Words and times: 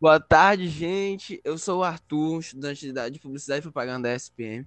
Boa 0.00 0.18
tarde, 0.18 0.66
gente. 0.66 1.42
Eu 1.44 1.58
sou 1.58 1.80
o 1.80 1.84
Arthur, 1.84 2.40
estudante 2.40 2.90
de 2.90 3.18
Publicidade 3.20 3.60
e 3.60 3.62
Propaganda 3.64 4.08
da 4.08 4.14
SPM. 4.14 4.66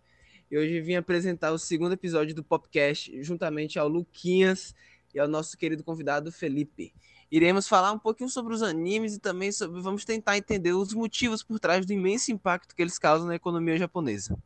E 0.52 0.56
hoje 0.56 0.80
vim 0.80 0.94
apresentar 0.94 1.52
o 1.52 1.58
segundo 1.58 1.94
episódio 1.94 2.36
do 2.36 2.44
podcast, 2.44 3.12
juntamente 3.24 3.80
ao 3.80 3.88
Luquinhas 3.88 4.76
e 5.12 5.20
ao 5.20 5.28
nosso 5.28 5.58
querido 5.58 5.84
convidado 5.84 6.32
Felipe. 6.32 6.94
Iremos 7.32 7.68
falar 7.68 7.91
um 7.94 7.98
pouquinho 7.98 8.30
sobre 8.30 8.54
os 8.54 8.62
animes 8.62 9.16
e 9.16 9.20
também 9.20 9.52
sobre, 9.52 9.82
vamos 9.82 10.05
tentar 10.05 10.38
entender 10.38 10.74
os 10.74 10.94
motivos 10.94 11.41
por 11.41 11.60
trás 11.60 11.84
do 11.84 11.94
imenso 11.94 12.32
impacto 12.32 12.76
que 12.76 12.82
eles 12.84 13.00
causam 13.00 13.26
na 13.26 13.34
economia 13.34 13.76
japonesa. 13.76 14.38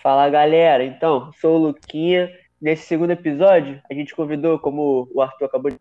Fala 0.00 0.30
galera, 0.30 0.84
então, 0.84 1.32
sou 1.40 1.56
o 1.56 1.66
Luquinha. 1.66 2.32
Nesse 2.60 2.86
segundo 2.86 3.10
episódio, 3.10 3.82
a 3.90 3.92
gente 3.92 4.14
convidou, 4.14 4.60
como 4.60 5.10
o 5.12 5.20
Arthur 5.20 5.46
acabou 5.46 5.72
de 5.72 5.80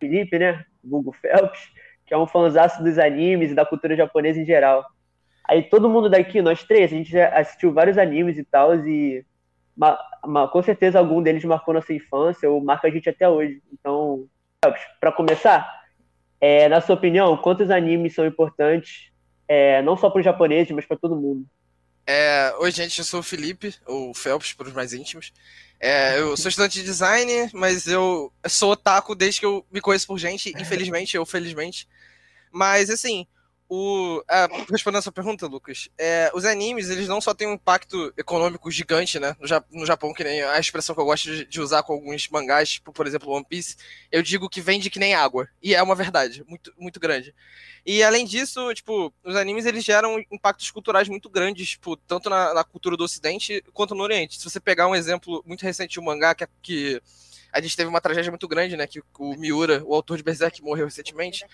Felipe, 0.00 0.38
né? 0.38 0.64
Google 0.82 1.12
Phelps, 1.12 1.60
que 2.12 2.14
é 2.14 2.18
um 2.18 2.26
fãzaço 2.26 2.84
dos 2.84 2.98
animes 2.98 3.52
e 3.52 3.54
da 3.54 3.64
cultura 3.64 3.96
japonesa 3.96 4.38
em 4.38 4.44
geral. 4.44 4.84
Aí 5.48 5.62
todo 5.62 5.88
mundo 5.88 6.10
daqui, 6.10 6.42
nós 6.42 6.62
três, 6.62 6.92
a 6.92 6.94
gente 6.94 7.10
já 7.10 7.30
assistiu 7.30 7.72
vários 7.72 7.96
animes 7.96 8.36
e 8.36 8.44
tal, 8.44 8.74
e 8.86 9.24
com 10.52 10.62
certeza 10.62 10.98
algum 10.98 11.22
deles 11.22 11.42
marcou 11.42 11.72
nossa 11.72 11.90
infância 11.94 12.50
ou 12.50 12.62
marca 12.62 12.86
a 12.86 12.90
gente 12.90 13.08
até 13.08 13.26
hoje. 13.26 13.62
Então, 13.72 14.26
para 15.00 15.10
começar, 15.10 15.66
é, 16.38 16.68
na 16.68 16.82
sua 16.82 16.96
opinião, 16.96 17.34
quantos 17.38 17.70
animes 17.70 18.14
são 18.14 18.26
importantes, 18.26 19.10
é, 19.48 19.80
não 19.80 19.96
só 19.96 20.10
para 20.10 20.18
os 20.18 20.24
japoneses, 20.26 20.70
mas 20.70 20.84
para 20.84 20.98
todo 20.98 21.16
mundo? 21.16 21.46
É, 22.06 22.52
oi, 22.58 22.70
gente, 22.70 22.98
eu 22.98 23.06
sou 23.06 23.20
o 23.20 23.22
Felipe, 23.22 23.74
ou 23.86 24.12
Phelps 24.12 24.52
para 24.52 24.68
os 24.68 24.74
mais 24.74 24.92
íntimos. 24.92 25.32
É, 25.80 26.20
eu 26.20 26.36
sou 26.36 26.50
estudante 26.50 26.78
de 26.78 26.84
design, 26.84 27.50
mas 27.54 27.86
eu 27.86 28.30
sou 28.46 28.72
otaku 28.72 29.14
desde 29.14 29.40
que 29.40 29.46
eu 29.46 29.64
me 29.72 29.80
conheço 29.80 30.06
por 30.06 30.18
gente, 30.18 30.52
infelizmente 30.60 31.16
ou 31.16 31.24
felizmente. 31.24 31.88
Mas, 32.52 32.90
assim, 32.90 33.26
o, 33.74 34.22
é, 34.30 34.46
respondendo 34.70 34.98
a 34.98 35.02
sua 35.02 35.12
pergunta, 35.12 35.46
Lucas, 35.46 35.88
é, 35.96 36.30
os 36.34 36.44
animes, 36.44 36.90
eles 36.90 37.08
não 37.08 37.22
só 37.22 37.32
têm 37.32 37.48
um 37.48 37.54
impacto 37.54 38.12
econômico 38.18 38.70
gigante, 38.70 39.18
né, 39.18 39.34
no, 39.40 39.80
no 39.80 39.86
Japão, 39.86 40.12
que 40.12 40.22
nem 40.22 40.42
a 40.42 40.60
expressão 40.60 40.94
que 40.94 41.00
eu 41.00 41.06
gosto 41.06 41.24
de, 41.24 41.46
de, 41.46 41.58
usar 41.58 41.82
com 41.82 41.94
alguns 41.94 42.28
mangás, 42.28 42.72
tipo, 42.72 42.92
por 42.92 43.06
exemplo, 43.06 43.32
One 43.32 43.46
Piece, 43.48 43.76
eu 44.10 44.22
digo 44.22 44.46
que 44.46 44.60
vende 44.60 44.90
que 44.90 44.98
nem 44.98 45.14
água, 45.14 45.48
e 45.62 45.74
é 45.74 45.82
uma 45.82 45.94
verdade, 45.94 46.44
muito, 46.46 46.70
muito 46.76 47.00
grande. 47.00 47.34
E, 47.86 48.02
além 48.02 48.26
disso, 48.26 48.74
tipo, 48.74 49.10
os 49.24 49.36
animes, 49.36 49.64
eles 49.64 49.82
geram 49.82 50.22
impactos 50.30 50.70
culturais 50.70 51.08
muito 51.08 51.30
grandes, 51.30 51.70
tipo, 51.70 51.96
tanto 51.96 52.28
na, 52.28 52.52
na 52.52 52.64
cultura 52.64 52.94
do 52.94 53.04
Ocidente, 53.04 53.64
quanto 53.72 53.94
no 53.94 54.02
Oriente. 54.02 54.38
Se 54.38 54.50
você 54.50 54.60
pegar 54.60 54.86
um 54.86 54.94
exemplo 54.94 55.42
muito 55.46 55.62
recente 55.62 55.92
de 55.92 56.00
um 56.00 56.04
mangá, 56.04 56.34
que, 56.34 56.46
que 56.60 57.02
a 57.50 57.58
gente 57.58 57.74
teve 57.74 57.88
uma 57.88 58.02
tragédia 58.02 58.30
muito 58.30 58.46
grande, 58.46 58.76
né, 58.76 58.86
que 58.86 59.00
o 59.18 59.34
Miura, 59.34 59.82
o 59.86 59.94
autor 59.94 60.18
de 60.18 60.22
Berserk, 60.22 60.62
morreu 60.62 60.84
recentemente, 60.84 61.46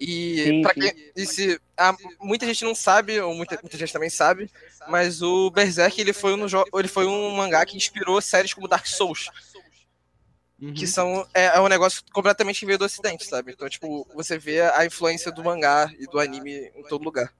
e 0.00 0.62
quem 0.74 1.12
disse, 1.14 1.60
ah, 1.76 1.96
muita 2.20 2.46
gente 2.46 2.64
não 2.64 2.74
sabe, 2.74 3.20
ou 3.20 3.34
muita, 3.34 3.58
muita 3.62 3.76
gente 3.76 3.92
também 3.92 4.10
sabe, 4.10 4.50
mas 4.88 5.22
o 5.22 5.50
Berserk 5.50 6.00
ele 6.00 6.12
foi, 6.12 6.34
um, 6.34 6.46
ele 6.78 6.88
foi 6.88 7.06
um 7.06 7.30
mangá 7.30 7.64
que 7.64 7.76
inspirou 7.76 8.20
séries 8.20 8.52
como 8.52 8.68
Dark 8.68 8.86
Souls. 8.86 9.30
Uhum. 10.60 10.72
Que 10.72 10.86
são. 10.86 11.26
É, 11.34 11.46
é, 11.46 11.60
um 11.60 11.68
negócio 11.68 12.02
completamente 12.12 12.60
que 12.60 12.66
veio 12.66 12.78
do 12.78 12.84
ocidente, 12.84 13.26
sabe? 13.26 13.52
Então, 13.52 13.68
tipo, 13.68 14.08
você 14.14 14.38
vê 14.38 14.62
a 14.62 14.86
influência 14.86 15.32
do 15.32 15.42
mangá 15.42 15.92
e 15.98 16.06
do 16.06 16.18
anime 16.18 16.70
em 16.74 16.82
todo 16.84 17.04
lugar. 17.04 17.34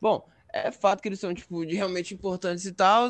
Bom, 0.00 0.26
é 0.66 0.72
fato 0.72 1.00
que 1.00 1.08
eles 1.08 1.20
são, 1.20 1.32
tipo, 1.34 1.64
de 1.64 1.76
realmente 1.76 2.14
importantes 2.14 2.64
e 2.64 2.72
tal. 2.72 3.08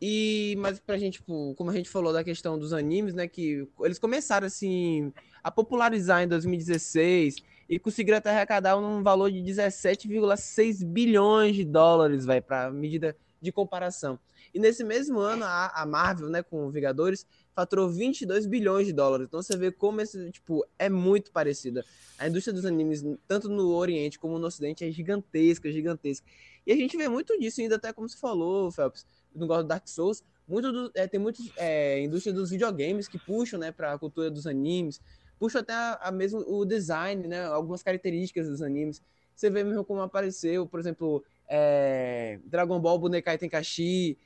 E, 0.00 0.56
mas 0.58 0.78
pra 0.78 0.96
gente, 0.96 1.14
tipo, 1.14 1.54
como 1.56 1.70
a 1.70 1.74
gente 1.74 1.90
falou 1.90 2.12
da 2.12 2.22
questão 2.22 2.58
dos 2.58 2.72
animes, 2.72 3.14
né? 3.14 3.26
Que 3.26 3.66
eles 3.80 3.98
começaram 3.98 4.46
assim 4.46 5.12
a 5.42 5.50
popularizar 5.50 6.22
em 6.22 6.28
2016 6.28 7.36
e 7.68 7.78
conseguiram 7.78 8.18
até 8.18 8.30
arrecadar 8.30 8.76
um 8.76 9.02
valor 9.02 9.30
de 9.30 9.38
17,6 9.38 10.84
bilhões 10.84 11.56
de 11.56 11.64
dólares, 11.64 12.24
vai 12.24 12.40
para 12.40 12.70
medida 12.70 13.16
de 13.40 13.52
comparação. 13.52 14.18
E 14.54 14.58
nesse 14.58 14.82
mesmo 14.82 15.18
ano 15.18 15.44
a, 15.44 15.82
a 15.82 15.86
Marvel, 15.86 16.28
né, 16.28 16.42
com 16.42 16.70
Vingadores, 16.70 17.26
faturou 17.58 17.88
22 17.88 18.46
bilhões 18.46 18.86
de 18.86 18.92
dólares. 18.92 19.26
Então 19.26 19.42
você 19.42 19.56
vê 19.56 19.72
como 19.72 20.00
esse, 20.00 20.30
tipo, 20.30 20.64
é 20.78 20.88
muito 20.88 21.32
parecida. 21.32 21.84
A 22.16 22.28
indústria 22.28 22.54
dos 22.54 22.64
animes, 22.64 23.04
tanto 23.26 23.48
no 23.48 23.74
Oriente 23.74 24.16
como 24.16 24.38
no 24.38 24.46
Ocidente, 24.46 24.84
é 24.84 24.90
gigantesca, 24.90 25.72
gigantesca. 25.72 26.24
E 26.64 26.72
a 26.72 26.76
gente 26.76 26.96
vê 26.96 27.08
muito 27.08 27.36
disso 27.38 27.60
ainda 27.60 27.74
até 27.74 27.92
como 27.92 28.08
você 28.08 28.16
falou, 28.16 28.70
Phelps, 28.70 29.04
no 29.34 29.46
gosto 29.46 29.62
do 29.62 29.68
Dark 29.68 29.88
Souls, 29.88 30.22
muito 30.46 30.70
do, 30.70 30.92
é, 30.94 31.08
tem 31.08 31.18
muitos 31.18 31.50
é, 31.56 32.00
indústria 32.00 32.32
dos 32.32 32.50
videogames 32.50 33.08
que 33.08 33.18
puxam, 33.18 33.58
né, 33.58 33.72
para 33.72 33.92
a 33.92 33.98
cultura 33.98 34.30
dos 34.30 34.46
animes 34.46 35.00
puxa 35.38 35.60
até 35.60 35.72
a, 35.72 35.98
a, 36.02 36.10
mesmo 36.10 36.40
o 36.46 36.64
design, 36.64 37.26
né? 37.26 37.44
Algumas 37.44 37.82
características 37.82 38.48
dos 38.48 38.60
animes. 38.60 39.00
Você 39.34 39.48
vê 39.48 39.62
mesmo 39.62 39.84
como 39.84 40.00
apareceu, 40.00 40.66
por 40.66 40.80
exemplo, 40.80 41.24
é, 41.48 42.40
Dragon 42.44 42.80
Ball 42.80 42.98
Bunekai 42.98 43.38
Tenkaichi. 43.38 44.18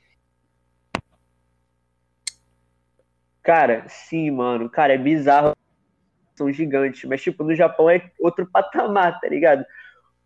Cara, 3.42 3.84
sim, 3.88 4.30
mano. 4.30 4.70
Cara, 4.70 4.94
é 4.94 4.98
bizarro. 4.98 5.54
São 6.36 6.50
gigantes. 6.52 7.04
Mas, 7.04 7.22
tipo, 7.22 7.44
no 7.44 7.54
Japão 7.54 7.90
é 7.90 8.10
outro 8.20 8.46
patamar, 8.50 9.20
tá 9.20 9.28
ligado? 9.28 9.64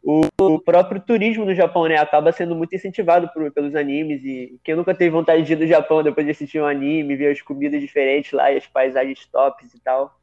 O, 0.03 0.61
próprio 0.61 1.01
turismo 1.01 1.45
no 1.45 1.55
Japão, 1.55 1.87
né? 1.89 1.97
Acaba 1.97 2.31
sendo 2.33 2.55
muito 2.55 2.75
incentivado 2.75 3.29
por, 3.33 3.51
pelos 3.53 3.75
animes. 3.75 4.23
E 4.25 4.59
quem 4.63 4.77
nunca 4.77 4.95
teve 4.95 5.11
vontade 5.11 5.43
de 5.43 5.53
ir 5.55 5.59
no 5.59 5.67
Japão 5.67 6.03
depois 6.03 6.25
de 6.27 6.33
assistir 6.33 6.61
um 6.61 6.67
anime, 6.67 7.17
ver 7.17 7.33
as 7.33 7.43
comidas 7.43 7.81
diferentes 7.81 8.33
lá 8.33 8.53
e 8.53 8.59
as 8.59 8.67
paisagens 8.67 9.27
tops 9.27 9.75
e 9.75 9.81
tal 9.81 10.17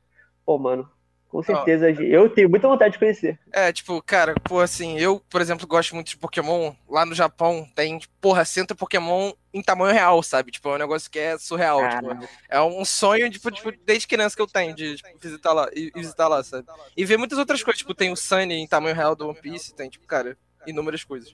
Pô, 0.45 0.57
mano, 0.57 0.89
com 1.33 1.41
certeza. 1.41 1.88
Oh. 1.88 2.01
Eu 2.03 2.29
tenho 2.29 2.47
muita 2.47 2.67
vontade 2.67 2.94
de 2.94 2.99
conhecer. 2.99 3.39
É, 3.51 3.73
tipo, 3.73 3.99
cara, 4.03 4.35
pô, 4.44 4.59
assim, 4.59 4.99
eu, 4.99 5.19
por 5.19 5.41
exemplo, 5.41 5.66
gosto 5.66 5.95
muito 5.95 6.09
de 6.09 6.17
Pokémon. 6.17 6.75
Lá 6.88 7.07
no 7.07 7.16
Japão 7.16 7.67
tem, 7.73 7.99
porra, 8.21 8.45
centro 8.45 8.77
Pokémon 8.77 9.31
em 9.51 9.63
tamanho 9.63 9.91
real, 9.91 10.22
sabe? 10.22 10.51
Tipo, 10.51 10.69
é 10.69 10.75
um 10.75 10.77
negócio 10.77 11.09
que 11.09 11.17
é 11.17 11.35
surreal. 11.39 11.79
Tipo, 11.89 12.29
é 12.47 12.61
um 12.61 12.85
sonho, 12.85 13.27
tipo, 13.31 13.49
tipo, 13.49 13.72
desde 13.83 14.07
criança 14.07 14.35
que 14.35 14.43
eu 14.43 14.47
tenho, 14.47 14.75
de 14.75 14.95
tipo, 14.95 15.09
visitar 15.19 15.53
lá, 15.53 15.67
e 15.73 15.91
visitar 15.95 16.27
lá, 16.27 16.43
sabe? 16.43 16.67
E 16.95 17.03
ver 17.03 17.17
muitas 17.17 17.39
outras 17.39 17.63
coisas, 17.63 17.79
tipo, 17.79 17.95
tem 17.95 18.11
o 18.11 18.16
Sunny 18.16 18.53
em 18.53 18.67
tamanho 18.67 18.95
real 18.95 19.16
do 19.16 19.27
One 19.27 19.41
Piece, 19.41 19.73
tem, 19.73 19.89
tipo, 19.89 20.05
cara, 20.05 20.38
inúmeras 20.67 21.03
coisas. 21.03 21.33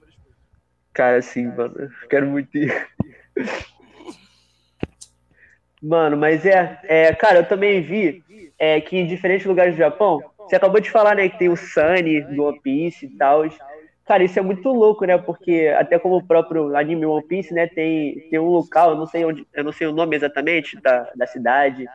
Cara, 0.94 1.22
sim, 1.22 1.48
mano. 1.48 1.92
Quero 2.10 2.26
muito 2.26 2.58
ir. 2.58 2.88
Mano, 5.82 6.18
mas 6.18 6.46
é, 6.46 6.80
é, 6.84 7.14
cara, 7.14 7.40
eu 7.40 7.46
também 7.48 7.82
vi 7.82 8.24
é, 8.58 8.82
que 8.82 8.98
em 8.98 9.08
diferentes 9.08 9.46
lugares 9.46 9.76
do 9.76 9.78
Japão, 9.78 10.22
você 10.38 10.56
acabou 10.56 10.82
de 10.82 10.92
falar, 10.92 11.16
né, 11.16 11.30
que 11.30 11.40
tem 11.40 11.50
o 11.50 11.56
Sunny 11.56 12.22
do 12.22 12.44
One 12.44 12.60
Piece 12.60 13.06
e 13.06 13.10
tal. 13.10 13.44
Cara, 14.06 14.24
isso 14.24 14.38
é 14.40 14.42
muito 14.42 14.68
louco, 14.70 15.06
né? 15.06 15.18
Porque 15.18 15.74
até 15.78 16.00
como 16.00 16.18
o 16.18 16.26
próprio 16.26 16.76
anime 16.76 17.06
One 17.06 17.26
Piece, 17.26 17.54
né, 17.54 17.68
tem, 17.68 18.20
tem 18.30 18.40
um 18.40 18.50
local, 18.50 18.92
eu 18.92 18.98
não 18.98 19.06
sei 19.06 19.24
onde, 19.24 19.48
eu 19.54 19.64
não 19.64 19.72
sei 19.72 19.88
o 19.88 19.94
nome 19.94 20.16
exatamente 20.16 20.82
da, 20.82 21.10
da 21.16 21.28
cidade, 21.28 21.86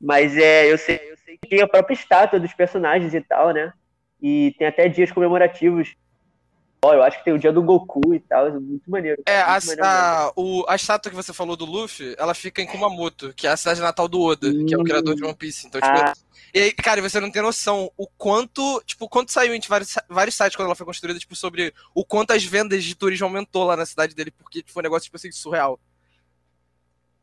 mas 0.00 0.36
é, 0.36 0.72
eu 0.72 0.78
sei, 0.78 0.98
eu 1.10 1.16
sei 1.18 1.38
que 1.38 1.48
tem 1.48 1.60
a 1.60 1.68
própria 1.68 1.94
estátua 1.94 2.40
dos 2.40 2.52
personagens 2.54 3.14
e 3.14 3.20
tal, 3.20 3.50
né? 3.50 3.72
E 4.20 4.54
tem 4.58 4.66
até 4.66 4.88
dias 4.88 5.12
comemorativos 5.12 5.94
eu 6.84 7.02
acho 7.02 7.18
que 7.18 7.24
tem 7.24 7.32
o 7.32 7.38
dia 7.38 7.52
do 7.52 7.62
Goku 7.62 8.12
e 8.12 8.18
tal, 8.18 8.48
é 8.48 8.50
muito 8.50 8.90
maneiro. 8.90 9.22
É, 9.24 9.38
muito 9.38 9.48
a, 9.48 9.60
maneiro 9.60 9.84
a, 9.84 10.32
o, 10.34 10.64
a 10.66 10.74
estátua 10.74 11.10
que 11.10 11.16
você 11.16 11.32
falou 11.32 11.56
do 11.56 11.64
Luffy, 11.64 12.16
ela 12.18 12.34
fica 12.34 12.60
em 12.60 12.66
Kumamoto, 12.66 13.32
que 13.34 13.46
é 13.46 13.50
a 13.50 13.56
cidade 13.56 13.80
natal 13.80 14.08
do 14.08 14.20
Oda, 14.20 14.48
hum. 14.48 14.66
que 14.66 14.74
é 14.74 14.78
o 14.78 14.82
criador 14.82 15.14
de 15.14 15.24
One 15.24 15.34
Piece. 15.34 15.66
Então, 15.66 15.80
tipo, 15.80 15.94
ah. 15.94 16.12
E 16.52 16.60
aí, 16.60 16.72
cara, 16.72 17.00
você 17.00 17.20
não 17.20 17.30
tem 17.30 17.40
noção 17.40 17.90
o 17.96 18.06
quanto, 18.06 18.82
tipo, 18.84 19.08
quanto 19.08 19.30
saiu 19.32 19.54
em 19.54 19.60
vários, 19.66 19.94
vários 20.08 20.34
sites 20.34 20.56
quando 20.56 20.66
ela 20.66 20.74
foi 20.74 20.84
construída, 20.84 21.18
tipo, 21.18 21.36
sobre 21.36 21.72
o 21.94 22.04
quanto 22.04 22.32
as 22.32 22.44
vendas 22.44 22.82
de 22.84 22.94
turismo 22.94 23.26
aumentou 23.26 23.64
lá 23.64 23.76
na 23.76 23.86
cidade 23.86 24.14
dele, 24.14 24.30
porque 24.32 24.58
tipo, 24.58 24.72
foi 24.72 24.82
um 24.82 24.84
negócio, 24.84 25.04
tipo 25.04 25.16
assim, 25.16 25.32
surreal. 25.32 25.78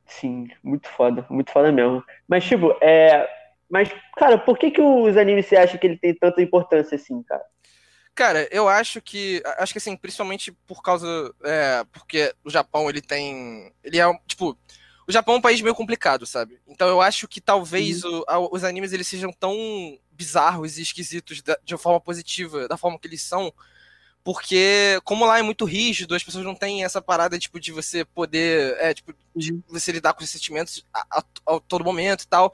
Sim, 0.08 0.48
muito 0.64 0.90
foda, 0.90 1.26
muito 1.30 1.52
foda 1.52 1.72
mesmo. 1.72 2.04
Mas, 2.28 2.44
tipo, 2.46 2.76
é. 2.82 3.30
Mas, 3.70 3.94
cara, 4.18 4.38
por 4.40 4.58
que, 4.58 4.72
que 4.72 4.82
os 4.82 5.16
animes 5.16 5.46
você 5.46 5.58
acha 5.58 5.78
que 5.78 5.86
ele 5.86 5.98
tem 5.98 6.16
tanta 6.16 6.42
importância 6.42 6.96
assim, 6.96 7.22
cara? 7.22 7.44
Cara, 8.20 8.50
eu 8.52 8.68
acho 8.68 9.02
que. 9.02 9.42
Acho 9.58 9.72
que 9.72 9.78
assim, 9.78 9.96
principalmente 9.96 10.52
por 10.68 10.84
causa. 10.84 11.34
É, 11.42 11.86
porque 11.90 12.36
o 12.44 12.50
Japão, 12.50 12.90
ele 12.90 13.00
tem. 13.02 13.72
Ele 13.82 13.98
é, 13.98 14.20
tipo. 14.28 14.58
O 15.08 15.12
Japão 15.12 15.36
é 15.36 15.38
um 15.38 15.42
país 15.42 15.62
meio 15.62 15.74
complicado, 15.74 16.26
sabe? 16.26 16.60
Então 16.68 16.90
eu 16.90 17.00
acho 17.00 17.30
que 17.30 17.40
talvez 17.40 18.04
o, 18.04 18.26
os 18.52 18.66
animes 18.66 18.92
eles 18.92 19.08
sejam 19.08 19.32
tão 19.32 19.56
bizarros 20.12 20.78
e 20.78 20.82
esquisitos 20.82 21.42
de 21.42 21.74
uma 21.74 21.78
forma 21.80 22.02
positiva, 22.02 22.68
da 22.68 22.76
forma 22.76 23.00
que 23.00 23.08
eles 23.08 23.22
são, 23.22 23.54
porque 24.22 25.00
como 25.06 25.26
lá 25.26 25.40
é 25.40 25.42
muito 25.42 25.64
rígido, 25.64 26.14
as 26.14 26.24
pessoas 26.24 26.44
não 26.44 26.54
têm 26.54 26.84
essa 26.84 27.02
parada 27.02 27.40
tipo 27.40 27.58
de 27.58 27.72
você 27.72 28.04
poder, 28.04 28.76
é, 28.80 28.94
tipo, 28.94 29.16
de 29.34 29.58
você 29.70 29.94
lidar 29.94 30.14
com 30.14 30.24
os 30.24 30.30
sentimentos 30.30 30.86
a, 30.94 31.20
a, 31.20 31.24
a 31.56 31.60
todo 31.62 31.86
momento 31.86 32.24
e 32.24 32.28
tal 32.28 32.54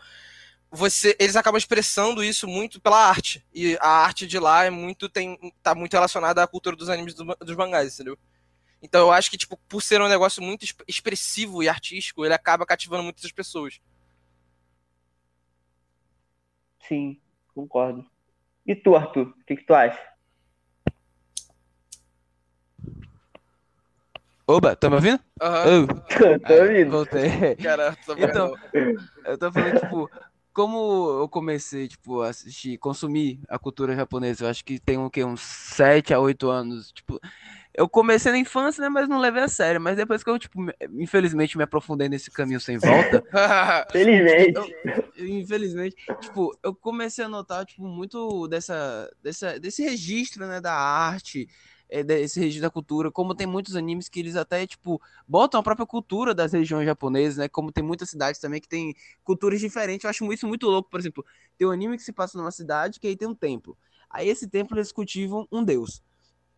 você, 0.72 1.16
eles 1.20 1.36
acabam 1.36 1.58
expressando 1.58 2.24
isso 2.24 2.48
muito 2.48 2.80
pela 2.82 3.08
arte. 3.08 3.46
E 3.54 3.78
a 3.80 3.88
arte 3.88 4.28
de 4.28 4.38
lá 4.40 4.64
é 4.66 4.70
muito 4.70 5.08
tem 5.08 5.38
tá 5.64 5.74
muito 5.74 5.94
relacionada 5.94 6.44
à 6.44 6.48
cultura 6.48 6.76
dos 6.76 6.90
animes 6.90 7.14
do, 7.14 7.24
dos 7.24 7.56
mangás, 7.56 7.94
entendeu? 7.94 8.18
Então 8.82 9.02
eu 9.02 9.12
acho 9.12 9.32
que 9.32 9.38
tipo, 9.38 9.58
por 9.70 9.82
ser 9.82 10.02
um 10.02 10.08
negócio 10.08 10.44
muito 10.44 10.66
expressivo 10.88 11.64
e 11.64 11.70
artístico, 11.70 12.26
ele 12.26 12.34
acaba 12.34 12.66
cativando 12.66 13.04
muitas 13.04 13.32
pessoas. 13.32 13.80
Sim, 16.88 17.20
concordo. 17.54 18.06
E 18.66 18.76
tu, 18.76 18.96
Arthur, 18.96 19.28
o 19.28 19.46
que, 19.46 19.56
que 19.56 19.66
tu 19.66 19.74
acha? 19.74 20.00
Oba, 24.48 24.76
tá 24.76 24.90
me 24.90 24.96
ouvindo? 24.96 25.20
Aham. 25.42 25.88
Oh, 25.90 26.06
Tô 26.48 26.62
ouvindo. 26.62 26.92
voltei. 26.92 27.56
Cara, 27.56 27.96
tô. 28.06 28.14
Então, 28.14 28.56
eu 29.26 29.38
tô 29.38 29.52
falando, 29.52 29.80
tipo, 29.80 30.12
como 30.56 31.20
eu 31.22 31.30
comecei, 31.30 31.88
tipo, 31.88 32.22
a 32.22 32.30
assistir, 32.30 32.78
consumir 32.80 33.42
a 33.50 33.60
cultura 33.60 33.96
japonesa, 33.96 34.46
eu 34.46 34.50
acho 34.50 34.64
que 34.66 34.80
tem 34.80 34.98
o 34.98 35.10
quê? 35.12 35.24
Uns 35.26 35.42
7 35.42 36.14
a 36.14 36.20
8 36.20 36.50
anos, 36.50 36.94
tipo, 36.94 37.20
eu 37.74 37.90
comecei 37.90 38.32
na 38.32 38.38
infância, 38.38 38.82
né, 38.82 38.90
mas 38.90 39.10
não 39.10 39.20
levei 39.20 39.44
a 39.44 39.48
sério, 39.50 39.82
mas 39.82 39.98
depois 39.98 40.24
que 40.24 40.30
eu, 40.30 40.40
tipo, 40.40 40.62
me- 40.62 40.74
infelizmente 40.94 41.58
me 41.58 41.64
aprofundei 41.64 42.08
nesse 42.10 42.32
caminho 42.32 42.60
sem 42.62 42.78
volta, 42.78 43.22
Felizmente. 43.92 44.54
eu- 44.56 45.28
infelizmente, 45.28 45.96
tipo, 46.20 46.58
eu 46.64 46.74
comecei 46.74 47.26
a 47.26 47.30
notar, 47.30 47.66
tipo, 47.66 47.86
muito 47.88 48.48
dessa, 48.48 49.10
dessa, 49.22 49.60
desse 49.60 49.84
registro, 49.84 50.48
né, 50.48 50.62
da 50.62 50.74
arte, 50.74 51.48
é, 51.90 52.04
desse 52.04 52.40
registro 52.40 52.64
da 52.64 52.70
cultura, 52.70 53.12
como 53.12 53.36
tem 53.36 53.48
muitos 53.48 53.76
animes 53.76 54.10
que 54.10 54.20
eles 54.20 54.36
até, 54.36 54.66
tipo, 54.66 55.02
botam 55.28 55.60
a 55.60 55.64
própria 55.64 55.86
cultura 55.86 56.34
das 56.34 56.54
regiões 56.54 56.86
japonesas, 56.86 57.38
né, 57.38 57.48
como 57.48 57.72
tem 57.72 57.84
muitas 57.84 58.10
cidades 58.10 58.40
também 58.40 58.60
que 58.60 58.68
tem 58.68 58.96
culturas 59.24 59.60
diferentes, 59.60 60.04
eu 60.04 60.10
acho 60.10 60.32
isso 60.34 60.48
muito 60.48 60.68
louco, 60.68 60.90
por 60.90 61.00
exemplo, 61.00 61.26
tem 61.58 61.68
um 61.68 61.72
anime 61.72 61.98
que 61.98 62.04
se 62.04 62.12
passa 62.12 62.38
numa 62.38 62.52
cidade 62.52 63.00
que 63.00 63.08
aí 63.08 63.16
tem 63.16 63.28
um 63.28 63.36
templo, 63.36 63.78
aí 64.10 64.28
esse 64.30 64.48
templo 64.48 64.78
eles 64.78 64.92
cultivam 64.92 65.48
um 65.52 65.64
deus, 65.64 66.02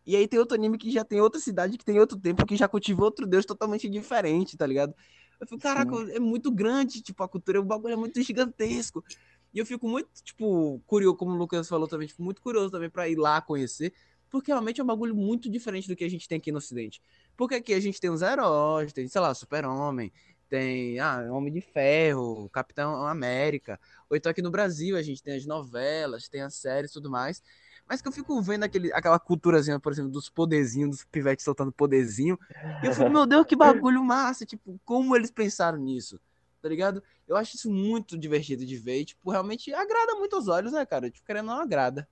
e 0.06 0.16
aí 0.16 0.26
tem 0.26 0.38
outro 0.38 0.56
anime 0.56 0.78
que 0.78 0.90
já 0.90 1.04
tem 1.04 1.20
outra 1.20 1.38
cidade 1.38 1.76
que 1.76 1.84
tem 1.84 2.00
outro 2.00 2.18
templo 2.18 2.46
que 2.46 2.56
já 2.56 2.66
cultiva 2.66 3.04
outro 3.04 3.26
deus 3.26 3.44
totalmente 3.44 3.88
diferente, 3.90 4.56
tá 4.56 4.66
ligado? 4.66 4.94
Eu 5.38 5.46
fico, 5.46 5.60
caraca, 5.60 5.94
é 6.10 6.18
muito 6.18 6.50
grande, 6.50 7.00
tipo, 7.02 7.22
a 7.22 7.28
cultura, 7.28 7.60
o 7.60 7.64
bagulho 7.64 7.92
é 7.92 7.96
muito 7.96 8.20
gigantesco. 8.22 9.04
E 9.52 9.58
eu 9.58 9.66
fico 9.66 9.88
muito, 9.88 10.08
tipo, 10.22 10.80
curioso, 10.86 11.16
como 11.16 11.32
o 11.32 11.36
Lucas 11.36 11.68
falou 11.68 11.86
também, 11.86 12.08
tipo, 12.08 12.22
muito 12.22 12.42
curioso 12.42 12.70
também 12.70 12.90
pra 12.90 13.08
ir 13.08 13.16
lá 13.16 13.40
conhecer, 13.40 13.92
porque 14.30 14.50
realmente 14.50 14.80
é 14.80 14.84
um 14.84 14.86
bagulho 14.86 15.14
muito 15.14 15.50
diferente 15.50 15.88
do 15.88 15.96
que 15.96 16.04
a 16.04 16.10
gente 16.10 16.28
tem 16.28 16.38
aqui 16.38 16.52
no 16.52 16.58
Ocidente. 16.58 17.02
Porque 17.36 17.56
aqui 17.56 17.74
a 17.74 17.80
gente 17.80 18.00
tem 18.00 18.10
os 18.10 18.22
heróis, 18.22 18.92
tem, 18.92 19.08
sei 19.08 19.20
lá, 19.20 19.34
Super-Homem, 19.34 20.12
tem, 20.48 20.98
ah, 20.98 21.28
Homem 21.30 21.52
de 21.52 21.60
Ferro, 21.60 22.48
Capitão 22.50 23.06
América. 23.06 23.78
Ou 24.08 24.16
então 24.16 24.30
aqui 24.30 24.42
no 24.42 24.50
Brasil 24.50 24.96
a 24.96 25.02
gente 25.02 25.22
tem 25.22 25.36
as 25.36 25.46
novelas, 25.46 26.28
tem 26.28 26.40
as 26.42 26.54
séries 26.54 26.90
e 26.90 26.94
tudo 26.94 27.10
mais. 27.10 27.42
Mas 27.88 28.02
que 28.02 28.08
eu 28.08 28.12
fico 28.12 28.40
vendo 28.42 28.64
aquele, 28.64 28.92
aquela 28.92 29.18
culturazinha, 29.18 29.80
por 29.80 29.90
exemplo, 29.90 30.10
dos 30.10 30.28
poderzinhos, 30.28 30.90
dos 30.90 31.04
pivetes 31.06 31.44
soltando 31.44 31.72
poderzinho. 31.72 32.38
E 32.82 32.86
eu 32.86 32.92
fico, 32.92 33.08
meu 33.10 33.26
Deus, 33.26 33.46
que 33.46 33.56
bagulho 33.56 34.04
massa. 34.04 34.44
Tipo, 34.44 34.78
como 34.84 35.16
eles 35.16 35.30
pensaram 35.30 35.78
nisso? 35.78 36.20
Tá 36.60 36.68
ligado? 36.68 37.02
Eu 37.26 37.36
acho 37.36 37.56
isso 37.56 37.70
muito 37.70 38.18
divertido 38.18 38.66
de 38.66 38.76
ver. 38.76 39.00
E, 39.00 39.04
tipo, 39.06 39.30
realmente 39.30 39.72
agrada 39.72 40.14
muito 40.16 40.36
aos 40.36 40.48
olhos, 40.48 40.72
né, 40.72 40.84
cara? 40.84 41.10
Tipo, 41.10 41.24
querendo 41.24 41.48
ou 41.48 41.54
não 41.54 41.62
agrada. 41.62 42.06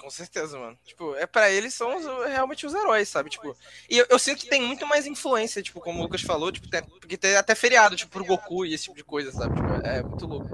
Com 0.00 0.08
certeza, 0.10 0.58
mano. 0.58 0.78
Tipo, 0.84 1.14
é 1.16 1.26
para 1.26 1.50
eles 1.50 1.74
são 1.74 1.94
os- 1.96 2.26
realmente 2.30 2.64
os 2.66 2.72
heróis, 2.74 3.08
sabe? 3.08 3.28
Tipo, 3.30 3.54
e 3.88 3.98
eu, 3.98 4.06
eu 4.08 4.18
sinto 4.18 4.40
que 4.40 4.48
tem 4.48 4.62
muito 4.62 4.86
mais 4.86 5.06
influência, 5.06 5.62
tipo, 5.62 5.80
como 5.80 6.00
o 6.00 6.02
Lucas 6.02 6.22
falou, 6.22 6.50
tipo, 6.50 6.68
tem, 6.68 6.82
porque 6.82 7.18
tem 7.18 7.36
até 7.36 7.54
feriado, 7.54 7.94
tipo, 7.96 8.10
pro 8.10 8.24
Goku 8.24 8.64
e 8.64 8.72
esse 8.74 8.84
tipo 8.84 8.96
de 8.96 9.04
coisa, 9.04 9.30
sabe? 9.30 9.54
Tipo, 9.54 9.68
é 9.86 10.02
muito 10.02 10.26
louco. 10.26 10.48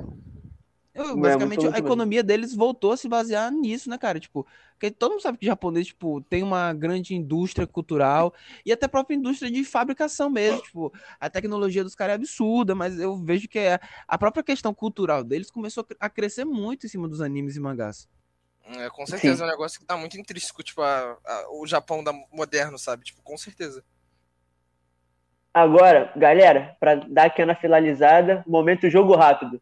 Eu, 0.94 1.04
muito 1.08 1.20
basicamente, 1.22 1.58
louco 1.60 1.76
a 1.76 1.78
mesmo. 1.78 1.86
economia 1.86 2.22
deles 2.22 2.54
voltou 2.54 2.90
a 2.90 2.96
se 2.96 3.06
basear 3.06 3.52
nisso, 3.52 3.88
né, 3.90 3.98
cara? 3.98 4.18
Tipo, 4.18 4.46
porque 4.72 4.90
todo 4.90 5.12
mundo 5.12 5.20
sabe 5.22 5.36
que 5.38 5.44
o 5.44 5.46
japonês, 5.46 5.88
tipo, 5.88 6.22
tem 6.22 6.42
uma 6.42 6.72
grande 6.72 7.14
indústria 7.14 7.66
cultural 7.66 8.34
e 8.64 8.72
até 8.72 8.86
a 8.86 8.88
própria 8.88 9.14
indústria 9.14 9.50
de 9.50 9.62
fabricação 9.62 10.30
mesmo. 10.30 10.62
Tipo, 10.62 10.92
a 11.20 11.28
tecnologia 11.28 11.84
dos 11.84 11.94
caras 11.94 12.12
é 12.12 12.16
absurda, 12.16 12.74
mas 12.74 12.98
eu 12.98 13.14
vejo 13.16 13.46
que 13.46 13.58
é, 13.58 13.78
a 14.08 14.18
própria 14.18 14.42
questão 14.42 14.74
cultural 14.74 15.22
deles 15.22 15.50
começou 15.50 15.86
a 16.00 16.08
crescer 16.10 16.46
muito 16.46 16.86
em 16.86 16.88
cima 16.88 17.06
dos 17.06 17.20
animes 17.20 17.56
e 17.56 17.60
mangás. 17.60 18.08
É, 18.68 18.90
com 18.90 19.06
certeza, 19.06 19.44
é 19.44 19.46
um 19.46 19.50
negócio 19.50 19.78
que 19.78 19.86
tá 19.86 19.96
muito 19.96 20.18
intrínseco, 20.18 20.62
tipo, 20.62 20.82
a- 20.82 21.16
a- 21.24 21.46
o 21.52 21.66
Japão 21.66 22.02
da, 22.02 22.12
moderno, 22.32 22.78
sabe? 22.78 23.04
Tipo, 23.04 23.22
com 23.22 23.36
certeza. 23.36 23.84
Agora, 25.54 26.12
galera, 26.16 26.76
para 26.78 26.96
dar 26.96 27.26
aquela 27.26 27.54
finalizada, 27.54 28.44
momento 28.46 28.90
jogo 28.90 29.14
rápido. 29.14 29.60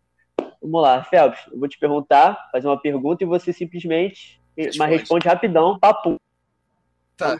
Vamos 0.60 0.82
lá, 0.82 1.04
Phelps, 1.04 1.40
eu 1.52 1.58
vou 1.58 1.68
te 1.68 1.78
perguntar, 1.78 2.48
fazer 2.50 2.66
uma 2.66 2.80
pergunta 2.80 3.22
e 3.22 3.26
você 3.26 3.52
simplesmente 3.52 4.42
mas 4.56 4.66
Responde. 4.66 4.92
responde 4.92 5.28
rapidão, 5.28 5.78
papo. 5.78 6.16
Tá. 7.16 7.36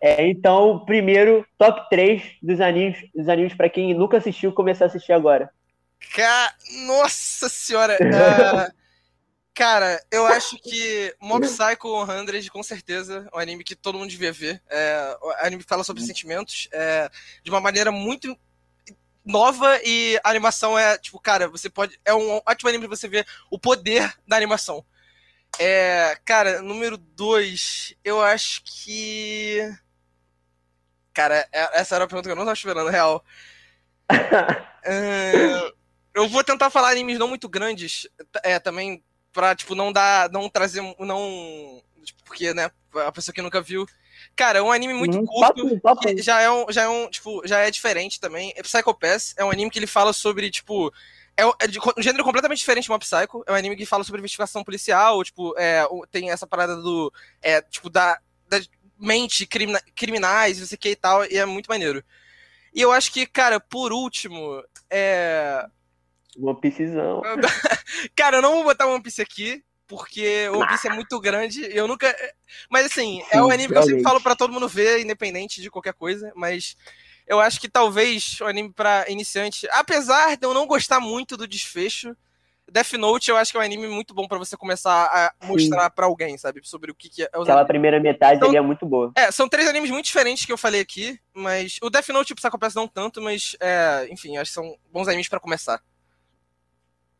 É, 0.00 0.26
então, 0.26 0.84
primeiro, 0.84 1.46
top 1.58 1.88
3 1.88 2.22
dos 2.42 2.60
animes, 2.60 3.10
dos 3.14 3.28
animes 3.28 3.54
para 3.54 3.68
quem 3.68 3.94
nunca 3.94 4.18
assistiu 4.18 4.52
começar 4.52 4.84
a 4.84 4.88
assistir 4.88 5.12
agora. 5.12 5.50
Ca... 6.14 6.54
Nossa 6.86 7.48
senhora! 7.48 7.94
é, 7.94 8.72
Cara, 9.54 10.04
eu 10.10 10.26
acho 10.26 10.58
que 10.58 11.14
Mob 11.20 11.46
Psycho 11.46 12.04
100, 12.06 12.48
com 12.48 12.62
certeza, 12.62 13.28
é 13.32 13.36
um 13.36 13.38
anime 13.38 13.62
que 13.62 13.76
todo 13.76 13.96
mundo 13.96 14.10
devia 14.10 14.32
ver. 14.32 14.60
É 14.68 15.16
um 15.22 15.30
anime 15.46 15.62
que 15.62 15.68
fala 15.68 15.84
sobre 15.84 16.02
sentimentos 16.02 16.68
é, 16.72 17.08
de 17.42 17.50
uma 17.50 17.60
maneira 17.60 17.92
muito 17.92 18.36
nova 19.24 19.80
e 19.84 20.20
a 20.24 20.30
animação 20.30 20.76
é, 20.76 20.98
tipo, 20.98 21.20
cara, 21.20 21.48
você 21.48 21.70
pode. 21.70 21.98
É 22.04 22.12
um 22.12 22.40
ótimo 22.44 22.68
anime 22.68 22.88
pra 22.88 22.96
você 22.96 23.06
ver 23.08 23.24
o 23.48 23.56
poder 23.56 24.12
da 24.26 24.36
animação. 24.36 24.84
É, 25.58 26.18
cara, 26.24 26.60
número 26.60 26.96
2, 26.96 27.94
eu 28.02 28.20
acho 28.20 28.60
que. 28.64 29.60
Cara, 31.12 31.48
é- 31.52 31.80
essa 31.80 31.94
era 31.94 32.04
a 32.04 32.08
pergunta 32.08 32.28
que 32.28 32.32
eu 32.32 32.36
não 32.36 32.42
tava 32.44 32.54
esperando, 32.54 32.90
real. 32.90 33.24
É, 34.86 35.72
eu 36.12 36.28
vou 36.28 36.44
tentar 36.44 36.68
falar 36.68 36.90
animes 36.90 37.18
não 37.18 37.26
muito 37.26 37.48
grandes, 37.48 38.06
é, 38.42 38.58
também, 38.58 39.02
pra, 39.34 39.54
tipo, 39.54 39.74
não 39.74 39.92
dar, 39.92 40.30
não 40.30 40.48
trazer, 40.48 40.80
não, 40.98 41.82
tipo, 42.02 42.24
porque, 42.24 42.54
né, 42.54 42.70
a 43.06 43.12
pessoa 43.12 43.34
que 43.34 43.42
nunca 43.42 43.60
viu. 43.60 43.84
Cara, 44.34 44.60
é 44.60 44.62
um 44.62 44.72
anime 44.72 44.94
muito 44.94 45.18
Uhum, 45.18 45.26
curto, 45.26 45.66
já 46.18 46.40
é 46.40 46.50
um, 46.50 46.66
já 46.70 46.82
é 46.84 46.88
um, 46.88 47.10
tipo, 47.10 47.46
já 47.46 47.58
é 47.58 47.70
diferente 47.70 48.18
também. 48.20 48.52
É 48.56 48.62
Psycho 48.62 48.94
Pass, 48.94 49.34
é 49.36 49.44
um 49.44 49.50
anime 49.50 49.70
que 49.70 49.78
ele 49.78 49.86
fala 49.86 50.12
sobre, 50.14 50.50
tipo, 50.50 50.90
é, 51.36 51.42
é 51.60 51.66
de 51.66 51.78
um 51.78 52.02
gênero 52.02 52.24
completamente 52.24 52.58
diferente 52.58 52.84
de 52.84 52.90
Mob 52.90 53.04
Psycho, 53.04 53.44
é 53.46 53.52
um 53.52 53.56
anime 53.56 53.76
que 53.76 53.84
fala 53.84 54.04
sobre 54.04 54.20
investigação 54.20 54.64
policial, 54.64 55.22
tipo, 55.24 55.54
é, 55.58 55.84
tem 56.10 56.30
essa 56.30 56.46
parada 56.46 56.76
do, 56.76 57.12
é, 57.42 57.60
tipo, 57.60 57.90
da, 57.90 58.18
da 58.48 58.60
mente 58.98 59.44
crimina- 59.46 59.82
criminais, 59.94 60.58
não 60.60 60.66
sei 60.66 60.76
o 60.76 60.78
que 60.78 60.90
e 60.90 60.96
tal, 60.96 61.24
e 61.26 61.36
é 61.36 61.44
muito 61.44 61.66
maneiro. 61.68 62.02
E 62.72 62.80
eu 62.80 62.92
acho 62.92 63.12
que, 63.12 63.26
cara, 63.26 63.60
por 63.60 63.92
último, 63.92 64.62
é... 64.90 65.66
Uma 66.36 66.54
piscizão. 66.58 67.22
Cara, 68.16 68.38
eu 68.38 68.42
não 68.42 68.54
vou 68.54 68.64
botar 68.64 68.86
One 68.86 69.02
Piece 69.02 69.22
aqui, 69.22 69.62
porque 69.86 70.48
One 70.48 70.66
Piece 70.68 70.88
é 70.88 70.92
muito 70.92 71.18
grande. 71.20 71.66
Eu 71.70 71.86
nunca. 71.86 72.14
Mas 72.70 72.86
assim, 72.86 73.22
é 73.30 73.40
um 73.40 73.46
Sim, 73.46 73.52
anime 73.52 73.72
que 73.72 73.78
eu 73.78 73.82
sempre 73.82 73.94
realmente. 73.96 74.02
falo 74.02 74.20
pra 74.20 74.36
todo 74.36 74.52
mundo 74.52 74.68
ver, 74.68 75.00
independente 75.00 75.60
de 75.60 75.70
qualquer 75.70 75.94
coisa. 75.94 76.32
Mas 76.34 76.76
eu 77.26 77.40
acho 77.40 77.60
que 77.60 77.68
talvez 77.68 78.38
o 78.40 78.44
anime 78.46 78.72
pra 78.72 79.04
iniciante, 79.08 79.66
apesar 79.72 80.36
de 80.36 80.46
eu 80.46 80.52
não 80.54 80.66
gostar 80.66 81.00
muito 81.00 81.36
do 81.36 81.46
desfecho, 81.46 82.16
Death 82.70 82.94
Note 82.94 83.30
eu 83.30 83.36
acho 83.36 83.50
que 83.52 83.58
é 83.58 83.60
um 83.60 83.62
anime 83.64 83.86
muito 83.88 84.14
bom 84.14 84.26
pra 84.26 84.38
você 84.38 84.56
começar 84.56 85.04
a 85.04 85.46
mostrar 85.46 85.90
pra 85.90 86.06
alguém, 86.06 86.36
sabe? 86.38 86.60
Sobre 86.64 86.90
o 86.90 86.94
que, 86.94 87.10
que 87.10 87.22
é 87.22 87.26
Aquela 87.26 87.44
animes. 87.52 87.66
primeira 87.66 88.00
metade 88.00 88.36
Então- 88.36 88.48
ali 88.48 88.56
é 88.56 88.60
muito 88.62 88.86
boa. 88.86 89.12
É, 89.14 89.30
são 89.30 89.48
três 89.48 89.68
animes 89.68 89.90
muito 89.90 90.06
diferentes 90.06 90.46
que 90.46 90.52
eu 90.52 90.56
falei 90.58 90.80
aqui, 90.80 91.18
mas 91.34 91.78
o 91.82 91.90
Death 91.90 92.08
Note 92.08 92.30
e 92.30 92.32
o 92.32 92.36
Psycho 92.36 92.58
Pass 92.58 92.74
não 92.74 92.88
tanto, 92.88 93.20
mas 93.20 93.54
é, 93.60 94.08
enfim, 94.10 94.38
acho 94.38 94.50
que 94.50 94.54
são 94.54 94.76
bons 94.90 95.08
animes 95.08 95.28
pra 95.28 95.38
começar. 95.38 95.80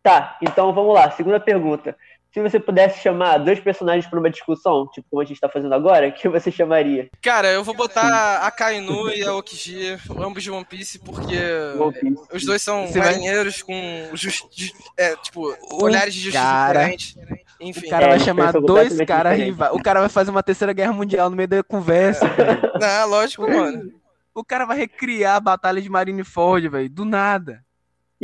Tá, 0.05 0.37
então 0.43 0.73
vamos 0.73 0.95
lá. 0.95 1.11
Segunda 1.11 1.41
pergunta. 1.41 1.97
Se 2.33 2.43
você 2.43 2.59
pudesse 2.61 3.01
chamar 3.01 3.39
dois 3.39 3.59
personagens 3.61 4.07
para 4.07 4.19
uma 4.19 4.29
discussão, 4.29 4.87
tipo 4.93 5.07
como 5.09 5.23
a 5.23 5.25
gente 5.25 5.41
tá 5.41 5.49
fazendo 5.49 5.73
agora, 5.75 6.11
que 6.13 6.29
você 6.29 6.51
chamaria? 6.51 7.09
Cara, 7.23 7.49
eu 7.51 7.65
vou 7.65 7.75
botar 7.75 8.39
a 8.45 8.51
Kainu 8.51 9.09
e 9.11 9.25
a 9.25 9.35
Okiji, 9.35 9.97
ambos 10.19 10.43
de 10.43 10.51
One 10.51 10.65
Piece, 10.65 10.99
porque 10.99 11.37
One 11.81 11.93
Piece. 11.93 12.23
os 12.33 12.45
dois 12.45 12.61
são 12.61 12.87
Você 12.87 12.99
vai- 12.99 13.13
marinheiros 13.13 13.63
com 13.63 13.73
jus- 14.13 14.47
ju- 14.55 14.73
é, 14.97 15.17
tipo, 15.17 15.57
O 15.71 15.85
olhares 15.85 16.13
de 16.13 16.21
justiça 16.23 16.43
cara- 16.45 16.73
diferentes. 16.97 17.17
Enfim, 17.61 17.87
O 17.87 17.91
cara 17.91 18.05
É, 18.07 18.09
vai 18.11 18.21
chamar 18.21 18.47
pensam 18.47 18.63
dois 18.63 18.99
caras 19.07 19.39
rivais. 19.39 19.73
O 19.73 19.83
cara 19.83 20.01
vai 20.01 20.09
fazer 20.11 20.31
uma 20.31 20.43
terceira 20.43 20.73
guerra 20.75 20.93
mundial 20.93 21.31
no 21.31 21.37
meio 21.37 21.49
da 21.49 21.63
conversa, 21.63 22.29
velho. 22.29 22.61
não, 22.79 23.09
lógico, 23.09 23.49
mano. 23.49 23.91
O 24.35 24.45
cara 24.45 24.67
vai 24.67 24.77
recriar 24.77 25.37
a 25.37 25.41
batalha 25.41 25.81
de 25.81 25.89
Marineford, 25.89 26.69
velho. 26.69 26.91
Do 26.91 27.05
nada. 27.07 27.64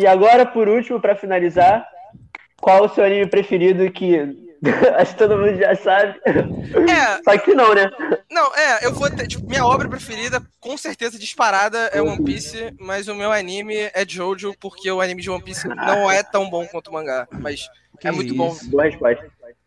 E 0.01 0.07
agora, 0.07 0.47
por 0.47 0.67
último, 0.67 0.99
para 0.99 1.15
finalizar, 1.15 1.87
qual 2.59 2.87
o 2.87 2.89
seu 2.89 3.05
anime 3.05 3.27
preferido 3.27 3.91
que 3.93 4.17
acho 4.97 5.13
que 5.13 5.19
todo 5.19 5.37
mundo 5.37 5.59
já 5.59 5.75
sabe. 5.75 6.19
É, 6.25 7.23
Só 7.23 7.37
que 7.37 7.53
não, 7.53 7.75
né? 7.75 7.91
não, 8.31 8.47
é, 8.57 8.87
eu 8.87 8.95
vou 8.95 9.11
ter, 9.11 9.27
tipo, 9.27 9.47
minha 9.47 9.63
obra 9.63 9.91
preferida, 9.91 10.43
com 10.59 10.75
certeza 10.79 11.19
disparada, 11.19 11.91
é 11.93 12.01
One 12.01 12.25
Piece, 12.25 12.75
mas 12.81 13.09
o 13.09 13.15
meu 13.15 13.31
anime 13.31 13.77
é 13.77 14.03
Jojo, 14.09 14.55
porque 14.59 14.91
o 14.91 15.03
anime 15.03 15.21
de 15.21 15.29
One 15.29 15.45
Piece 15.45 15.69
não 15.69 16.11
é 16.11 16.23
tão 16.23 16.49
bom 16.49 16.67
quanto 16.67 16.89
o 16.89 16.95
mangá, 16.95 17.29
mas 17.31 17.69
Que 18.01 18.09
é 18.09 18.11
muito 18.11 18.35
bom. 18.35 18.53
isso. 18.53 18.71
Boa 18.71 18.85
resposta. 18.85 19.27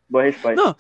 Boa 0.09 0.23
resposta. 0.23 0.55
Não, 0.55 0.75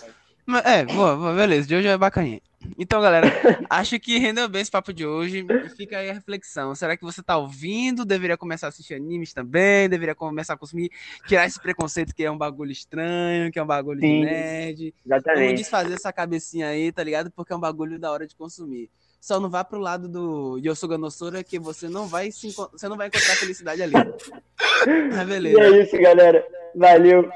É, 0.65 0.85
boa, 0.85 1.15
boa, 1.15 1.33
beleza. 1.33 1.67
De 1.67 1.75
hoje 1.75 1.87
é 1.87 1.97
bacaninha. 1.97 2.41
Então, 2.77 3.01
galera, 3.01 3.27
acho 3.69 3.99
que 3.99 4.17
rendeu 4.17 4.47
bem 4.47 4.61
esse 4.61 4.71
papo 4.71 4.93
de 4.93 5.05
hoje. 5.05 5.45
E 5.49 5.69
fica 5.69 5.97
aí 5.97 6.09
a 6.09 6.13
reflexão. 6.13 6.73
Será 6.75 6.95
que 6.95 7.03
você 7.03 7.21
tá 7.21 7.37
ouvindo? 7.37 8.05
Deveria 8.05 8.37
começar 8.37 8.67
a 8.67 8.69
assistir 8.69 8.93
animes 8.93 9.33
também? 9.33 9.89
Deveria 9.89 10.15
começar 10.15 10.53
a 10.53 10.57
consumir? 10.57 10.89
Tirar 11.27 11.45
esse 11.45 11.59
preconceito 11.59 12.13
que 12.13 12.23
é 12.23 12.31
um 12.31 12.37
bagulho 12.37 12.71
estranho, 12.71 13.51
que 13.51 13.59
é 13.59 13.63
um 13.63 13.67
bagulho 13.67 13.99
de 13.99 14.07
Sim. 14.07 14.25
nerd. 14.25 14.93
Vamos 15.05 15.23
Exatamente. 15.23 15.57
desfazer 15.57 15.93
essa 15.93 16.13
cabecinha 16.13 16.67
aí, 16.67 16.91
tá 16.91 17.03
ligado? 17.03 17.31
Porque 17.31 17.51
é 17.53 17.55
um 17.55 17.59
bagulho 17.59 17.99
da 17.99 18.11
hora 18.11 18.27
de 18.27 18.35
consumir. 18.35 18.89
Só 19.19 19.39
não 19.39 19.49
vá 19.49 19.63
pro 19.63 19.79
lado 19.79 20.09
do 20.09 20.57
Yosuga 20.57 20.97
Nosora 20.97 21.43
que 21.43 21.57
você 21.57 21.87
não 21.87 22.07
vai 22.07 22.29
se 22.29 22.51
você 22.51 22.89
não 22.89 22.97
vai 22.97 23.07
encontrar 23.07 23.35
felicidade 23.35 23.81
ali. 23.81 23.93
Mas 25.13 25.21
E 25.21 25.25
beleza. 25.25 25.59
é 25.61 25.83
isso, 25.83 25.97
galera. 25.97 26.45
Valeu. 26.75 27.29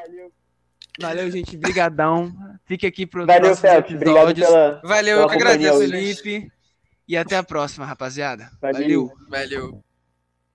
Valeu, 1.00 1.32
gente. 1.32 1.56
Brigadão. 1.56 2.34
Fique 2.68 2.86
aqui 2.86 3.08
pro 3.08 3.26
Valeu, 3.26 3.42
próximos 3.42 3.72
Felps. 3.72 3.96
Obrigado 3.96 4.36
pela. 4.36 4.82
Valeu, 4.84 5.18
Pela 5.18 5.22
eu 5.22 5.28
que 5.30 5.36
agradeço. 5.36 5.80
Felipe. 5.80 6.22
Felipe. 6.22 6.52
E 7.08 7.16
até 7.16 7.38
a 7.38 7.44
próxima, 7.44 7.86
rapaziada. 7.86 8.52
Valeu. 8.62 9.08
Valeu. 9.30 9.30
Valeu. 9.30 9.87